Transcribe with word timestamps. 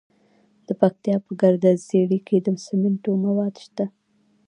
د 0.67 0.69
پکتیا 0.81 1.15
په 1.25 1.31
ګرده 1.41 1.71
څیړۍ 1.87 2.19
کې 2.27 2.37
د 2.45 2.47
سمنټو 2.65 3.11
مواد 3.25 3.53
شته. 3.65 3.85